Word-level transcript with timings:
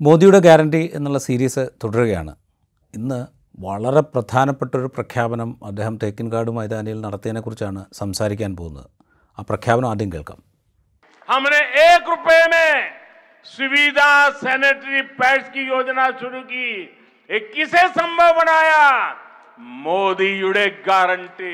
മോദിയുടെ 0.00 0.38
ഗ്യാരണ്ടി 0.38 0.82
എന്നുള്ള 0.94 1.18
സീരീസ് 1.24 1.62
തുടരുകയാണ് 1.82 2.32
ഇന്ന് 2.94 3.18
വളരെ 3.58 4.02
പ്രധാനപ്പെട്ട 4.12 4.72
ഒരു 4.76 4.88
പ്രഖ്യാപനം 4.96 5.50
അദ്ദേഹം 5.66 5.94
തേക്കിൻകാട് 6.02 6.50
മൈതാനിയിൽ 6.58 6.98
നടത്തിയതിനെക്കുറിച്ചാണ് 7.00 7.80
സംസാരിക്കാൻ 7.94 8.52
പോകുന്നത് 8.56 8.88
ആ 9.38 9.44
പ്രഖ്യാപനം 9.50 9.90
ആദ്യം 9.90 10.12
കേൾക്കാം 10.14 10.40
हमने 11.28 11.58
एक 11.82 12.04
रुपए 12.06 12.38
में 12.48 12.70
सुविधा 13.46 14.06
सैनिटरी 14.38 15.00
पैड्स 15.18 15.44
की 15.48 15.62
योजना 15.66 16.06
शुरू 16.20 16.40
की 16.44 16.64
ये 17.30 17.38
किसे 17.50 17.82
संभव 17.98 18.30
बनाया 18.38 18.80
മോദിയുടെ 19.80 20.64
ഗ്യാരണ്ടി 20.84 21.52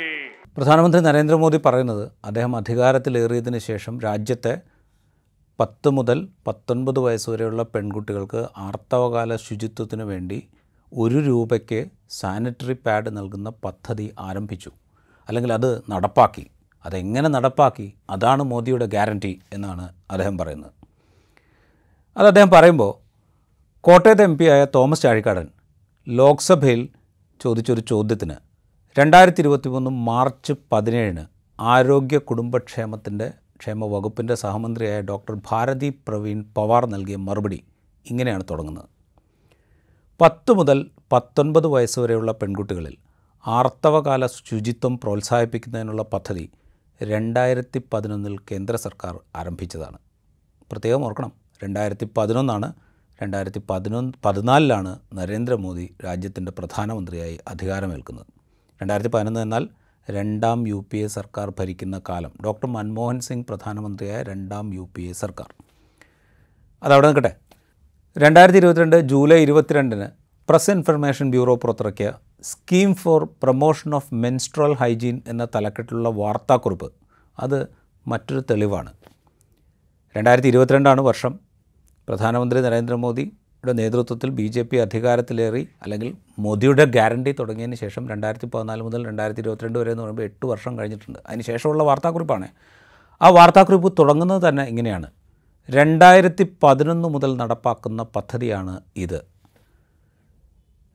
പ്രധാനമന്ത്രി 0.57 1.01
നരേന്ദ്രമോദി 1.01 1.59
പറയുന്നത് 1.59 2.03
അദ്ദേഹം 2.29 2.53
അധികാരത്തിലേറിയതിന് 2.59 3.61
ശേഷം 3.67 3.95
രാജ്യത്തെ 4.01 4.53
പത്ത് 5.61 5.89
മുതൽ 5.89 6.29
പത്തൊൻപത് 6.47 6.99
വയസ്സ് 6.99 7.31
വരെയുള്ള 7.31 7.63
പെൺകുട്ടികൾക്ക് 7.63 8.47
ആർത്തവകാല 8.57 9.37
ശുചിത്വത്തിന് 9.37 10.03
വേണ്ടി 10.03 10.43
ഒരു 10.93 11.19
രൂപയ്ക്ക് 11.19 11.87
സാനിറ്ററി 12.11 12.77
പാഡ് 12.87 13.17
നൽകുന്ന 13.17 13.51
പദ്ധതി 13.51 14.15
ആരംഭിച്ചു. 14.19 14.71
അല്ലെങ്കിൽ 15.29 15.53
അത് 15.53 15.83
നടപ്പാക്കി. 15.91 16.47
അതെങ്ങനെ 16.87 17.29
നടപ്പാക്കി? 17.29 17.93
അതാണ് 18.11 18.43
മോദിയുടെ 18.43 18.87
ഗ്യാരണ്ടി 18.87 19.41
എന്നാണ് 19.53 19.89
അദ്ദേഹം 20.11 20.39
പറയുന്നത്. 20.39 20.73
അത് 22.17 22.27
അദ്ദേഹം 22.27 22.51
പറയുമ്പോൾ 22.51 22.93
കോട്ടയത്തെ 23.81 24.23
എം 24.23 24.37
ആയ 24.53 24.67
തോമസ് 24.75 25.03
ചാഴിക്കാടൻ 25.03 25.49
ലോക്സഭയിൽ 26.09 26.89
ചോദിച്ചൊരു 27.41 27.81
ചോദ്യത്തിന് 27.81 28.37
രണ്ടായിരത്തി 28.99 29.41
ഇരുപത്തി 29.41 29.69
മൂന്ന് 29.69 29.91
മാർച്ച് 29.91 30.53
പതിനേഴിന് 30.73 31.27
ആരോഗ്യ 31.61 32.19
കുടുംബക്ഷേമത്തിന്റെ 32.19 33.33
ക്ഷേമ 33.61 33.85
വകുപ്പിന്റെ 33.85 34.35
സഹമന്ത്രിയായ 34.35 35.01
ഡോക്ടർ 35.01 35.37
ഭാരതി 35.51 35.89
പ്രവീൺ 36.09 36.45
പവാർ 36.57 36.87
നൽകിയ 36.87 37.17
മറുപടി 37.17 37.65
ഇങ്ങനെയാണ് 38.07 38.45
തുടങ്ങുന്നത്. 38.51 38.89
പത്ത് 40.21 40.53
മുതൽ 40.53 40.91
പത്തൊൻപത് 41.13 41.67
വയസ്സുവരെയുള്ള 41.67 42.33
പെൺകുട്ടികളിൽ 42.33 42.97
ആർത്തവകാല 43.47 44.27
ശുചിത്വം 44.27 44.99
പ്രോത്സാഹിപ്പിക്കുന്നതിനുള്ള 44.99 46.03
പദ്ധതി 46.03 46.51
രണ്ടായിരത്തി 47.03 47.83
പതിനൊന്നിൽ 47.93 48.39
കേന്ദ്ര 48.39 48.77
സർക്കാർ 48.77 49.21
ആരംഭിച്ചതാണ്. 49.37 49.99
പ്രത്യേകം 50.73 51.05
ഓർക്കണം 51.05 51.33
രണ്ടായിരത്തി 51.65 52.09
പതിനൊന്നാണ് 52.17 52.75
രണ്ടായിരത്തി 53.23 53.61
പതിനൊന്ന് 53.71 54.13
പതിനാലിലാണ് 54.25 54.99
നരേന്ദ്രമോദി 55.15 55.95
രാജ്യത്തിന്റെ 56.05 56.53
പ്രധാനമന്ത്രിയായി 56.53 57.39
അധികാരമേൽക്കുന്നത്. 57.49 58.27
രണ്ടായിരത്തി 58.83 59.11
പതിനൊന്ന് 59.11 59.41
എന്നാൽ 59.41 59.69
രണ്ടാം 60.11 60.69
യു 60.69 60.87
പി 60.93 60.99
എ 60.99 61.07
സർക്കാർ 61.07 61.53
ഭരിക്കുന്ന 61.59 62.01
കാലം. 62.09 62.33
ഡോക്ടർ 62.45 62.67
മൻമോഹൻ 62.67 63.21
സിംഗ് 63.21 63.47
പ്രധാനമന്ത്രിയായ 63.47 64.23
രണ്ടാം 64.23 64.75
യു 64.75 64.89
പി 64.97 65.03
എ 65.03 65.13
സർക്കാർ. 65.13 65.55
അതവിടെ 66.83 67.07
നിൽക്കട്ടെ. 67.07 67.37
രണ്ടായിരത്തി 68.19 68.59
ഇരുപത്തിരണ്ട് 68.59 69.01
ജൂലൈ 69.01 69.43
ഇരുപത്തിരണ്ടിന് 69.43 70.07
പ്രസ് 70.49 70.71
ഇൻഫർമേഷൻ 70.71 71.31
ബ്യൂറോ 71.31 71.55
പുറത്തിറക്കിയ 71.55 72.13
scheme 72.43 72.95
for 72.95 73.29
promotion 73.43 73.95
of 73.95 74.15
menstrual 74.15 74.73
hygiene 74.73 75.23
എന്ന 75.27 75.45
തലക്കെട്ടിലുള്ള 75.55 76.09
വാർത്താക്കുറിപ്പ്. 76.09 76.93
അത് 77.39 77.67
മറ്റൊരു 78.07 78.43
തെളിവാണ്. 78.51 78.93
രണ്ടായിരത്തി 80.17 80.49
ഇരുപത്തിരണ്ടാണ് 80.49 81.01
വർഷം. 81.01 81.41
പ്രധാനമന്ത്രി 82.09 82.61
നരേന്ദ്രമോദിയുടെ 83.65 83.73
നേതൃത്വത്തിൽ 83.83 84.31
ബി 84.31 84.47
ജെ 84.47 84.63
പി 84.63 84.77
അധികാരത്തിലേറി 84.77 85.69
അല്ലെങ്കിൽ 85.83 86.09
മോദിയുടെ 86.39 86.85
ഗ്യാരണ്ടി 86.85 87.33
തുടങ്ങിയതിന് 87.33 87.77
ശേഷം 87.77 88.03
രണ്ടായിരത്തി 88.09 88.47
പതിനാല് 88.55 88.83
മുതൽ 88.83 89.01
രണ്ടായിരത്തി 89.07 89.41
ഇരുപത്തിരണ്ട് 89.41 89.79
വരെ 89.79 89.91
എന്ന് 89.91 90.03
പറയുമ്പോൾ 90.03 90.23
എട്ട് 90.23 90.47
വർഷം 90.47 90.73
കഴിഞ്ഞിട്ടുണ്ട്. 90.79 91.19
അതിന് 91.27 91.43
ശേഷമുള്ള 91.43 91.83
വാർത്താക്കുറിപ്പാണ്. 91.83 92.49
ആ 93.21 93.29
വാർത്താക്കുറിപ്പ് 93.29 93.93
തുടങ്ങുന്നത് 93.99 94.49
തന്നെ 94.49 94.65
ഇങ്ങനെയാണ്. 94.65 95.09
രണ്ടായിരത്തി 95.69 96.45
പതിനൊന്ന് 96.63 97.09
മുതൽ 97.09 97.31
നടപ്പാക്കുന്ന 97.37 98.03
പദ്ധതിയാണ് 98.17 98.81
ഇത്. 98.97 99.19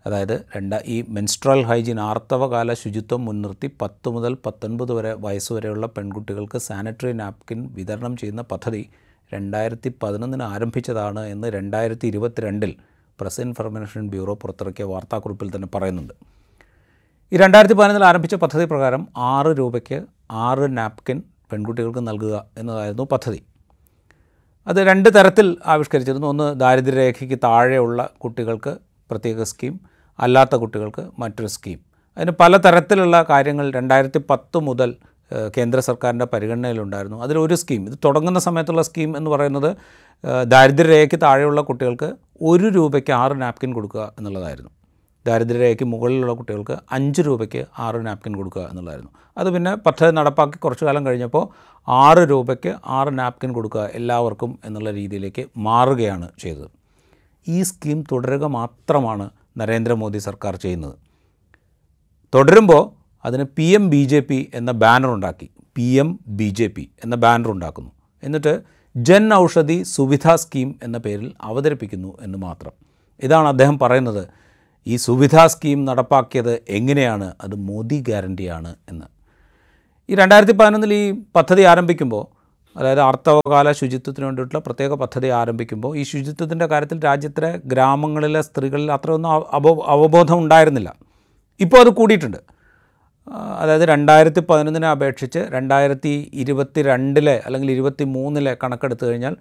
അതായത് 0.06 0.36
രണ്ടാ 0.56 0.78
ഈ 0.86 0.98
മെൻസ്ട്രൽ 1.10 1.60
ഹൈജീൻ 1.66 2.00
ആർത്തവകാല 2.00 2.74
ശുചിത്വം 2.74 3.22
മുൻനിർത്തി 3.26 3.68
പത്ത് 3.82 4.10
മുതൽ 4.10 4.34
പത്തൊൻപത് 4.46 4.92
വരെ 4.92 5.14
വയസ്സുവരെയുള്ള 5.26 5.86
പെൺകുട്ടികൾക്ക് 5.88 6.58
സാനിറ്ററി 6.58 7.14
നാപ്കിൻ 7.14 7.60
വിതരണം 7.78 8.18
ചെയ്യുന്ന 8.18 8.42
പദ്ധതി 8.42 8.84
രണ്ടായിരത്തി 9.34 9.94
പതിനൊന്നിന് 10.04 10.44
ആരംഭിച്ചതാണ് 10.44 11.20
എന്ന് 11.20 11.48
രണ്ടായിരത്തി 11.48 12.08
ഇരുപത്തിരണ്ടിൽ 12.08 12.76
പ്രസ് 13.22 13.42
ഇൻഫർമേഷൻ 13.42 14.08
ബ്യൂറോ 14.08 14.34
പുറത്തിറക്കിയ 14.34 14.86
വാർത്താക്കുറിപ്പിൽ 14.86 15.56
തന്നെ 15.56 15.68
പറയുന്നുണ്ട്. 15.76 16.14
ഈ 17.34 17.38
രണ്ടായിരത്തി 17.38 17.74
പതിനൊന്നിൽ 17.74 18.06
ആരംഭിച്ച 18.06 18.36
പദ്ധതി 18.36 18.66
പ്രകാരം 18.66 19.08
ആറ് 19.18 19.58
രൂപയ്ക്ക് 19.58 20.06
ആറ് 20.32 20.78
നാപ്കിൻ 20.78 21.24
പെൺകുട്ടികൾക്ക് 21.52 22.08
നൽകുക 22.08 22.46
എന്നതായിരുന്നു 22.58 23.04
പദ്ധതി. 23.04 23.44
അത് 24.68 24.78
രണ്ട് 24.78 25.10
തരത്തിൽ 25.16 25.58
ആവിഷ്കരിച്ചിരുന്നു. 25.66 26.28
ഒന്ന് 26.28 26.60
ദാരിദ്ര്യരേഖയ്ക്ക് 26.60 27.40
താഴെയുള്ള 27.44 28.10
കുട്ടികൾക്ക് 28.18 28.78
പ്രത്യേക 29.12 29.44
സ്കീം 29.44 29.80
അല്ലാത്ത 30.20 30.56
കുട്ടികൾക്ക് 30.56 31.10
മറ്റൊരു 31.20 31.48
സ്കീം. 31.48 31.80
അതിന് 32.18 32.32
പല 32.32 32.58
തരത്തിലുള്ള 32.58 33.26
കാര്യങ്ങൾ 33.30 33.72
രണ്ടായിരത്തി 33.72 34.22
പത്ത് 34.30 34.58
മുതൽ 34.58 34.96
കേന്ദ്ര 35.58 35.80
സർക്കാരിന്റെ 35.80 36.28
പരിഗണനയിലുണ്ടായിരുന്നു. 36.34 37.18
അതിലൊരു 37.24 37.56
സ്കീം 37.56 37.88
ഇത് 37.90 37.98
തുടങ്ങുന്ന 38.06 38.40
സമയത്തുള്ള 38.40 38.82
സ്കീം 38.82 39.18
എന്ന് 39.18 39.32
പറയുന്നത് 39.32 39.72
ദാരിദ്ര്യരേഖയ്ക്ക് 40.48 41.18
താഴെയുള്ള 41.22 41.62
കുട്ടികൾക്ക് 41.62 42.10
ഒരു 42.42 42.68
രൂപയ്ക്ക് 42.68 43.12
ആറ് 43.12 43.42
നാപ്കിൻ 43.42 43.74
കൊടുക്കുക 43.74 44.14
എന്നുള്ളതായിരുന്നു. 44.18 44.72
ദാരിദ്ര്യരേഖയ്ക്ക് 45.28 45.86
മുകളിലുള്ള 45.86 46.34
കുട്ടികൾക്ക് 46.34 46.78
അഞ്ച് 46.92 47.22
രൂപയ്ക്ക് 47.22 47.66
ആറ് 47.80 48.06
നാപ്കിൻ 48.06 48.36
കൊടുക്കുക 48.38 48.62
എന്നുള്ളതായിരുന്നു. 48.62 49.12
അത് 49.38 49.50
പിന്നെ 49.54 49.76
പദ്ധതി 49.76 50.12
നടപ്പാക്കി 50.12 50.58
കുറച്ചു 50.58 50.86
കാലം 50.86 51.06
കഴിഞ്ഞപ്പോൾ 51.06 51.44
ആറ് 51.88 52.24
രൂപയ്ക്ക് 52.30 52.76
ആറ് 52.86 53.20
നാപ്കിൻ 53.20 53.54
കൊടുക്കുക 53.54 53.90
എല്ലാവർക്കും 53.94 54.60
എന്നുള്ള 54.66 54.92
രീതിയിലേക്ക് 54.92 55.46
മാറുകയാണ് 55.58 56.30
ചെയ്തത്. 56.40 56.70
ഈ 57.48 57.62
സ്കീം 57.62 58.04
തുടരുക 58.12 58.46
മാത്രമാണ് 58.46 59.30
നരേന്ദ്രമോദി 59.58 60.18
സർക്കാർ 60.18 60.56
ചെയ്യുന്നത്. 60.56 60.96
തുടരുമ്പോൾ 62.36 63.01
അതിന് 63.26 63.44
P 63.44 63.64
M 63.64 63.90
B 63.90 64.04
J 64.04 64.20
P 64.20 64.52
എന്ന 64.54 64.72
ബാനർ 64.72 65.08
ഉണ്ടാക്കി 65.08 65.50
P 65.76 65.82
M 65.82 66.20
B 66.28 66.50
J 66.50 66.68
P 66.68 66.90
എന്ന 67.04 67.16
ബാനർ 67.16 67.52
ഉണ്ടാക്കുന്നു 67.52 67.92
എന്നിട്ട് 68.24 68.62
ജൻ 68.96 69.34
ഔഷധി 69.34 69.84
സുവിധ 69.84 70.36
സ്കീം 70.36 70.76
എന്ന 70.84 70.98
പേരിൽ 70.98 71.32
അവതരിപ്പിക്കുന്നു 71.42 72.18
എന്ന് 72.22 72.38
മാത്രം. 72.38 72.72
ഇതാണ് 73.24 73.48
അദ്ദേഹം 73.48 73.80
പറയുന്നത്. 73.80 74.28
ഈ 74.88 74.96
സുവിധ 74.96 75.46
സ്കീം 75.46 75.86
നടപ്പാക്കിയത് 75.86 76.62
എങ്ങനെയാണ്? 76.70 77.34
അത് 77.42 77.56
മോദി 77.56 78.02
ഗ്യാരണ്ടിയാണ് 78.02 78.76
എന്ന്. 78.90 79.06
ഈ 80.10 80.16
രണ്ടായിരത്തി 80.16 80.52
പതിനൊന്നിൽ 80.52 80.94
ഈ 80.94 81.12
പദ്ധതി 81.36 81.62
ആരംഭിക്കുമ്പോൾ 81.62 82.42
അതായത് 82.80 83.00
ആർത്തവകാല 83.00 83.72
ശുചിത്വത്തിന് 83.72 84.26
വേണ്ടിയിട്ടുള്ള 84.26 84.64
പ്രത്യേക 84.66 84.94
പദ്ധതി 84.94 85.28
ആരംഭിക്കുമ്പോൾ 85.28 85.98
ഈ 85.98 86.04
ശുചിത്വത്തിന്റെ 86.04 86.66
കാര്യത്തിൽ 86.66 87.04
രാജ്യത്തിലെ 87.04 87.62
ഗ്രാമങ്ങളിലെ 87.66 88.42
സ്ത്രീകളിൽ 88.42 88.92
അത്രയൊന്നും 88.92 89.30
അവ- 89.30 89.46
അവ 89.52 89.80
അവബോധം 89.86 90.38
ഉണ്ടായിരുന്നില്ല. 90.38 90.96
ഇപ്പോൾ 91.60 91.78
അത് 91.78 91.90
കൂടിയിട്ടുണ്ട്. 91.90 92.38
അതായത് 93.28 93.82
രണ്ടായിരത്തി 93.82 94.44
പതിനൊന്നിനെ 94.50 94.88
അപേക്ഷിച്ച് 94.88 95.40
രണ്ടായിരത്തി 95.40 96.32
ഇരുപത്തി 96.34 96.82
രണ്ടിലെ 96.82 97.42
അല്ലെങ്കിൽ 97.46 97.72
ഇരുപത്തി 97.72 98.04
മൂന്നിലെ 98.04 98.58
കണക്കെടുത്തു 98.64 99.06
കഴിഞ്ഞാൽ 99.06 99.36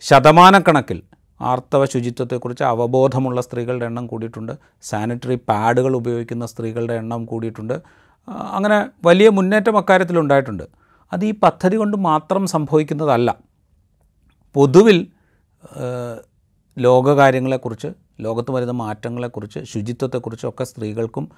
ശതമാനക്കണക്കിൽ 0.00 1.02
ആർത്തവ 1.40 1.84
ശുചിത്വത്തെക്കുറിച്ച് 1.84 2.64
അവബോധമുള്ള 2.64 3.40
സ്ത്രീകളുടെ 3.40 3.86
എണ്ണം 3.86 4.06
കൂടിയിട്ടുണ്ട്. 4.06 4.52
സാനിറ്ററി 4.82 5.38
പാഡുകൾ 5.48 5.96
ഉപയോഗിക്കുന്ന 5.96 6.46
സ്ത്രീകളുടെ 6.46 6.94
എണ്ണം 6.94 7.24
കൂടിയിട്ടുണ്ട്. 7.24 7.82
അങ്ങനെ 8.28 8.88
വലിയ 9.04 9.28
മുന്നേറ്റം 9.28 9.78
അക്കാര്യത്തിലുണ്ടായിട്ടുണ്ട് 9.78 10.62
അത് 11.12 11.24
ഈ 11.24 11.34
പദ്ധതി 11.42 11.76
കൊണ്ട് 11.76 11.96
മാത്രം 11.96 12.46
സംഭവിക്കുന്നതല്ല. 12.46 13.34
പൊതുവിൽ 14.54 15.06
ലോകകാര്യങ്ങളെക്കുറിച്ച് 16.78 18.03
ലോകത്ത് 18.18 18.50
വരുന്ന 18.50 18.72
മാറ്റങ്ങളെക്കുറിച്ച് 18.72 19.60
ശുചിത്വത്തെക്കുറിച്ചും 19.72 20.48
ഒക്കെ 20.48 20.64
സ്ത്രീകൾക്കും 20.64 21.28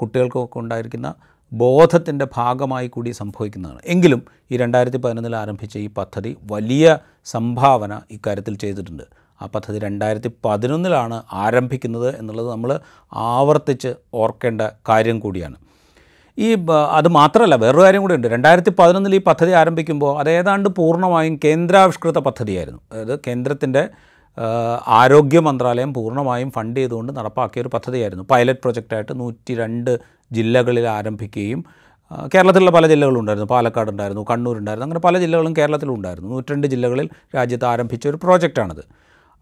കുട്ടികൾക്കും 0.00 0.44
ഒക്കെ 0.44 0.58
ഉണ്ടായിരിക്കുന്ന 0.58 1.14
ബോധത്തിന്റെ 1.52 2.26
ഭാഗമായി 2.36 2.88
കൂടി 2.88 3.10
സംഭവിക്കുന്നതാണ്. 3.10 3.80
എങ്കിലും 3.86 4.22
ഈ 4.52 4.56
രണ്ടായിരത്തി 4.56 4.96
പതിനൊന്നിൽ 4.96 5.36
ആരംഭിച്ച 5.36 5.78
ഈ 5.78 5.86
പദ്ധതി 5.86 6.36
വലിയ 6.52 6.98
സംഭാവന 7.24 8.00
ഇക്കാര്യത്തിൽ 8.10 8.54
ചെയ്തിട്ടുണ്ട്. 8.56 9.02
ആ 9.42 9.46
പദ്ധതി 9.46 9.78
രണ്ടായിരത്തി 9.78 10.30
പതിനൊന്നിലാണ് 10.44 11.22
ആരംഭിക്കുന്നത് 11.32 12.18
എന്നുള്ളത് 12.18 12.50
നമ്മൾ 12.50 12.80
ആവർത്തിച്ച് 13.12 13.94
ഓർക്കേണ്ട 14.14 14.62
കാര്യം 14.88 15.20
കൂടിയാണ്. 15.20 15.56
ഈ 16.38 16.56
അത് 16.90 17.08
മാത്രമല്ല 17.08 17.54
വേറൊരു 17.54 17.82
കാര്യം 17.82 18.00
കൂടി 18.00 18.14
ഉണ്ട്. 18.14 18.26
രണ്ടായിരത്തി 18.28 18.72
പതിനൊന്നിൽ 18.78 19.14
ഈ 19.14 19.18
പദ്ധതി 19.18 19.50
ആരംഭിക്കുമ്പോൾ 19.50 20.18
അത് 20.18 20.30
ഏതാണ്ട് 20.30 20.68
പൂർണമായും 20.68 21.40
കേന്ദ്രാവിഷ്കൃത 21.44 22.18
പദ്ധതിയായിരുന്നു. 22.18 22.80
അതായത് 22.92 23.20
കേന്ദ്രത്തിന്റെ 23.26 23.88
ആരോഗ്യ 24.86 25.38
മന്ത്രാലയം 25.38 25.94
പൂർണമായും 25.94 26.50
ഫണ്ട് 26.50 26.80
ചെയ്തുകൊണ്ട് 26.80 27.12
നടപ്പാക്കിയ 27.16 27.62
ഒരു 27.62 27.68
പദ്ധതിയായിരുന്നു. 27.68 28.24
പൈലറ്റ് 28.30 28.60
പ്രൊജക്റ്റായിട്ട് 28.62 29.20
നൂറ്റി 29.20 29.54
രണ്ട് 29.54 29.98
ജില്ലകളിൽ 30.32 30.86
ആരംഭിക്കുകയും 30.86 31.64
കേരളത്തിലുള്ള 32.34 32.70
പല 32.70 32.86
ജില്ലകളും 32.86 33.20
ഉണ്ടായിരുന്നു. 33.20 33.48
പാലക്കാട് 33.48 33.90
ഉണ്ടായിരുന്നു 33.90 34.26
കണ്ണൂർ 34.30 34.58
ഉണ്ടായിരുന്നു 34.58 34.86
അങ്ങനെ 34.86 35.00
പല 35.00 35.18
ജില്ലകളും 35.18 35.56
കേരളത്തിലും 35.56 35.94
ഉണ്ടായിരുന്നു. 35.94 36.30
നൂറ്റിരണ്ട് 36.30 36.66
ജില്ലകളിൽ 36.66 37.10
രാജ്യത്ത് 37.36 37.64
ആരംഭിച്ച 37.64 38.08
ഒരു 38.08 38.16
പ്രോജക്റ്റാണത്. 38.16 38.82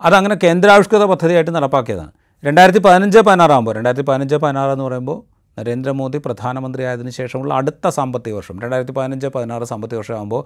അതങ്ങനെ 0.03 0.37
കേന്ദ്രാവിഷ്കൃത 0.45 1.05
പദ്ധതിയായിട്ട് 1.05 1.51
നടപ്പാക്കിയതാണ്. 1.51 2.13
രണ്ടായിരത്തി 2.45 2.79
പതിനഞ്ച് 2.79 3.19
പതിനാറാകുമ്പോൾ 3.19 3.75
രണ്ടായിരത്തി 3.75 4.07
പതിനഞ്ച് 4.09 4.37
പതിനാറ് 4.37 4.71
എന്ന് 4.71 4.85
പറയുമ്പോൾ 4.85 5.19
നരേന്ദ്രമോദി 5.59 6.19
പ്രധാനമന്ത്രിയായതിനു 6.19 7.11
ശേഷമുള്ള 7.11 7.55
അടുത്ത 7.55 7.89
സാമ്പത്തിക 7.89 8.35
വർഷം 8.35 8.61
രണ്ടായിരത്തി 8.61 8.93
പതിനഞ്ച് 8.93 9.27
പതിനാറ് 9.27 9.65
സാമ്പത്തിക 9.65 9.99
വർഷമാകുമ്പോൾ 9.99 10.43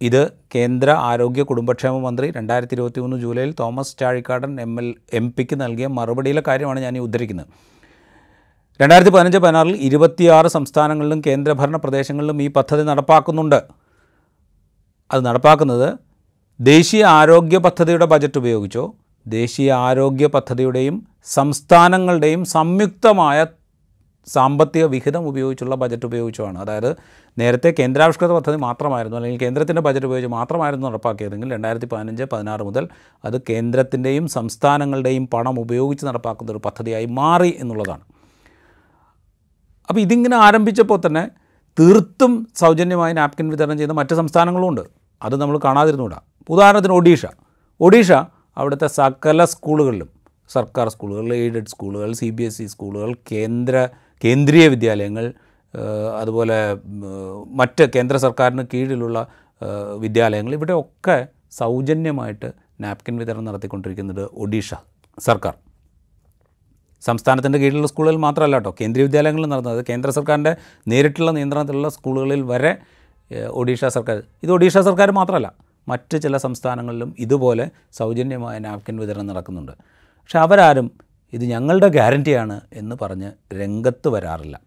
ഇത് 0.00 0.32
കേന്ദ്ര 0.54 0.90
ആരോഗ്യ 0.90 1.42
കുടുംബക്ഷേമ 1.42 1.98
മന്ത്രി 1.98 2.30
രണ്ടായിരത്തി 2.30 2.74
ഇരുപത്തി 2.74 3.00
മൂന്ന് 3.00 3.16
ജൂലൈയിൽ 3.16 3.54
Thomas 3.60 3.98
Chazhikadan 4.00 4.60
M 4.60 4.80
L 4.80 4.94
M 5.12 5.34
പിക്ക് 5.36 5.56
നൽകിയ 5.62 5.86
മറുപടിയിലെ 5.86 6.42
കാര്യമാണ് 6.48 6.80
ഞാൻ 6.80 6.96
ഈ 6.96 7.00
ഉദ്ധരിക്കുന്നത്. 7.00 7.46
രണ്ടായിരത്തി 8.80 9.10
പതിനഞ്ച് 9.10 9.38
പതിനാറിൽ 9.38 9.76
ഇരുപത്തിയാറ് 9.88 10.46
സംസ്ഥാനങ്ങളിലും 10.46 11.22
കേന്ദ്രഭരണ 11.26 11.76
പ്രദേശങ്ങളിലും 11.76 12.42
ഈ 12.42 12.48
പദ്ധതി 12.48 12.82
നടപ്പാക്കുന്നുണ്ട്. 12.82 13.60
അത് 15.12 15.26
നടപ്പാക്കുന്നത് 15.26 15.88
ദേശീയ 16.60 17.04
ആരോഗ്യ 17.04 17.58
പദ്ധതിയുടെ 17.58 18.06
ബജറ്റ് 18.06 18.38
ഉപയോഗിച്ചോ 18.38 18.84
ദേശീയ 19.26 19.72
ആരോഗ്യ 19.72 20.26
പദ്ധതിയുടെയും 20.26 20.96
സംസ്ഥാനങ്ങളുടെയും 21.24 22.44
സംയുക്തമായ 22.44 23.38
സാമ്പത്തിക 24.28 24.84
വിഹിതം 24.84 25.28
ഉപയോഗിച്ചുള്ള 25.28 25.74
ബജറ്റ് 25.74 26.06
ഉപയോഗിച്ചുമാണ്. 26.06 26.58
അതായത് 26.58 26.90
നേരത്തെ 27.38 27.74
കേന്ദ്രാവിഷ്കൃത 27.78 28.32
പദ്ധതി 28.32 28.56
മാത്രമായിരുന്നു 28.56 29.16
അല്ലെങ്കിൽ 29.16 29.40
കേന്ദ്രത്തിന്റെ 29.44 29.82
ബജറ്റ് 29.82 30.06
ഉപയോഗിച്ച് 30.06 30.30
മാത്രമായിരുന്നു 30.32 30.86
നടപ്പാക്കിയതെങ്കിൽ 30.86 31.52
രണ്ടായിരത്തി 31.52 31.86
പതിനഞ്ച് 31.86 32.24
പതിനാറ് 32.32 32.62
മുതൽ 32.62 32.88
അത് 33.24 33.40
കേന്ദ്രത്തിന്റെയും 33.50 34.28
സംസ്ഥാനങ്ങളുടെയും 34.28 35.26
പണം 35.34 35.60
ഉപയോഗിച്ച് 35.60 36.06
നടപ്പാക്കുന്ന 36.06 36.52
ഒരു 36.52 36.62
പദ്ധതിയായി 36.66 37.06
മാറി 37.20 37.56
എന്നുള്ളതാണ്. 37.58 38.04
അപ്പോൾ 39.90 40.00
ഇതിങ്ങനെ 40.00 40.36
ആരംഭിച്ചപ്പോൾ 40.36 41.00
തന്നെ 41.06 41.24
തീർത്തും 41.78 42.32
സൗജന്യമായി 42.56 43.14
നാപ്കിൻ 43.14 43.48
വിതരണം 43.50 43.76
ചെയ്യുന്ന 43.78 43.94
മറ്റ് 43.94 44.14
സംസ്ഥാനങ്ങളുമുണ്ട് 44.14 44.84
അത് 45.22 45.40
നമ്മൾ 45.40 45.56
കാണാതിരുന്നുകൂടാ 45.64 46.18
ഉദാഹരണത്തിന് 46.48 46.92
ഒഡീഷ. 46.92 47.26
ഒഡീഷ 47.80 48.12
അവിടുത്തെ 48.56 48.86
സകല 48.86 49.44
സ്കൂളുകളിലും 49.44 50.08
സർക്കാർ 50.50 50.88
സ്കൂളുകൾ 50.88 51.34
എയ്ഡഡ് 51.34 51.68
സ്കൂളുകൾ 51.68 52.12
സി 52.12 52.30
ബി 52.30 52.42
എസ് 52.42 52.62
ഇ 52.62 52.66
സ്കൂളുകൾ 52.66 53.10
കേന്ദ്ര 53.32 53.88
കേന്ദ്രീയ 54.24 54.68
വിദ്യാലയങ്ങൾ 54.68 55.26
അതുപോലെ 56.20 56.58
മറ്റ് 57.60 57.84
കേന്ദ്ര 57.94 58.16
സർക്കാരിന് 58.16 58.64
കീഴിലുള്ള 58.74 59.18
വിദ്യാലയങ്ങൾ 60.04 60.52
ഇവിടെ 60.58 60.74
ഒക്കെ 60.82 61.16
സൗജന്യമായിട്ട് 61.50 62.48
നാപ്കിൻ 62.80 63.14
വിതരണം 63.20 63.44
നടത്തിക്കൊണ്ടിരിക്കുന്നത് 63.44 64.28
ഒഡീഷ 64.32 64.70
സർക്കാർ. 65.18 65.54
സംസ്ഥാനത്തിന്റെ 67.02 67.58
കീഴിലുള്ള 67.58 67.86
സ്കൂളുകളിൽ 67.86 68.20
മാത്രമല്ല 68.26 68.56
കേട്ടോ 68.56 68.74
കേന്ദ്രീയ 68.80 69.04
വിദ്യാലയങ്ങളിൽ 69.08 69.46
നടന്നത്. 69.46 69.80
കേന്ദ്ര 69.88 70.10
സർക്കാരിന്റെ 70.10 70.52
നേരിട്ടുള്ള 70.88 71.30
നിയന്ത്രണത്തിലുള്ള 71.30 71.88
സ്കൂളുകളിൽ 71.88 72.42
വരെ 72.52 72.72
ഒഡീഷ 73.60 73.84
സർക്കാർ 73.96 74.16
ഇത് 74.44 74.52
ഒഡീഷ 74.52 74.78
സർക്കാർ 74.88 75.10
മാത്രമല്ല 75.10 75.48
മറ്റ് 75.88 76.16
ചില 76.22 76.36
സംസ്ഥാനങ്ങളിലും 76.36 77.10
ഇതുപോലെ 77.18 77.64
സൗജന്യമായ 77.98 78.56
നാപ്കിൻ 78.58 78.96
വിതരണം 79.00 79.26
നടക്കുന്നുണ്ട്. 79.26 79.72
പക്ഷെ 80.20 80.38
അവരാരും 80.38 80.86
ഇത് 81.32 81.44
ഞങ്ങളുടെ 81.44 81.88
ഗ്യാരന്റിയാണ് 81.88 82.60
എന്ന് 82.72 82.96
പറഞ്ഞ് 83.02 83.54
രംഗത്ത് 83.54 84.08
വരാറില്ല. 84.08 84.60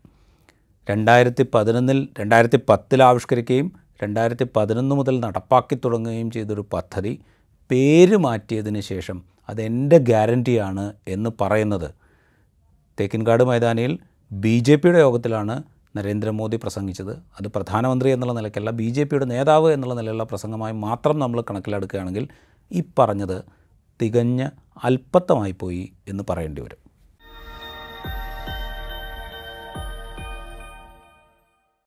രണ്ടായിരത്തി 0.89 1.45
പതിനൊന്നിൽ 1.53 2.09
രണ്ടായിരത്തി 2.19 2.59
പത്തിൽ 2.69 3.03
ആവിഷ്കരിക്കുകയും 3.03 3.71
രണ്ടായിരത്തി 4.03 4.47
പതിനൊന്ന് 4.55 4.95
മുതൽ 4.95 5.19
നടപ്പാക്കി 5.19 5.75
തുടങ്ങുകയും 5.85 6.31
ചെയ്തൊരു 6.31 6.65
പദ്ധതി 6.73 7.19
പേര് 7.71 8.17
മാറ്റിയതിന് 8.17 8.79
ശേഷം 8.79 9.23
അതെന്റെ 9.49 9.97
ഗ്യാരന്റിയാണ് 9.97 10.93
എന്ന് 11.07 11.29
പറയുന്നത്. 11.41 11.91
തേക്കിൻകാട് 12.99 13.43
മൈതാനിയിൽ 13.43 13.99
ബി 14.31 14.59
ജെ 14.59 14.75
പിയുടെ 14.75 14.99
യോഗത്തിലാണ് 14.99 15.63
നരേന്ദ്രമോദി 15.97 16.55
പ്രസംഗിച്ചത്. 16.55 17.11
അത് 17.11 17.47
പ്രധാനമന്ത്രി 17.47 18.11
എന്നുള്ള 18.11 18.33
നിലയ്ക്കല്ല 18.33 18.69
ബി 18.69 18.89
ജെ 18.89 19.03
പിയുടെ 19.03 19.25
നേതാവ് 19.25 19.73
എന്നുള്ള 19.73 19.93
നിലയിലുള്ള 19.93 20.23
പ്രസംഗമായി 20.23 20.73
മാത്രം 20.73 21.19
നമ്മൾ 21.19 21.41
കണക്കിലെടുക്കുകയാണെങ്കിൽ 21.41 22.27
ഈ 22.71 22.83
പറഞ്ഞത് 22.99 23.60
തികഞ്ഞ 24.01 24.49
അല്പത്തമായിപ്പോയി 24.83 25.83
എന്ന് 26.07 26.23
പറയേണ്ടി 26.29 26.61
വരും. 26.61 26.80